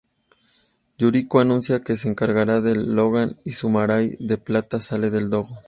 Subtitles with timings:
[0.97, 5.53] Yuriko anuncia que se encargará de Logan, y Samurai de Plata sale del Dojo.